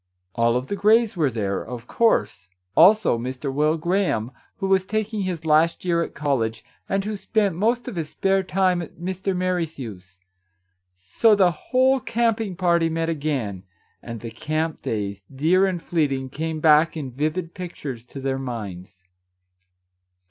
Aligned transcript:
All 0.33 0.55
of 0.55 0.65
the 0.65 0.75
Greys 0.75 1.15
were 1.15 1.29
there, 1.29 1.63
of 1.63 1.85
course; 1.85 2.49
also 2.75 3.19
Mr. 3.19 3.53
Will 3.53 3.77
Graham, 3.77 4.31
who 4.57 4.67
was 4.67 4.83
tak 4.83 5.13
ing 5.13 5.21
his 5.21 5.45
last 5.45 5.85
year 5.85 6.01
at 6.01 6.15
college, 6.15 6.65
and 6.89 7.05
who 7.05 7.15
spent 7.15 7.53
most 7.55 7.87
of 7.87 7.97
his 7.97 8.09
spare 8.09 8.41
time 8.41 8.81
at 8.81 8.95
Mr. 8.97 9.37
Merrithew's. 9.37 10.19
So 10.97 11.35
the 11.35 11.51
whole 11.51 11.99
camping 11.99 12.55
party 12.55 12.89
met 12.89 13.09
again, 13.09 13.61
and 14.01 14.21
the 14.21 14.31
camp 14.31 14.81
days, 14.81 15.21
dear 15.31 15.67
and 15.67 15.79
fleeting, 15.79 16.29
came 16.29 16.59
back 16.61 16.97
in 16.97 17.11
vivid 17.11 17.53
pictures 17.53 18.03
to 18.05 18.19
their 18.19 18.39
minds. 18.39 19.03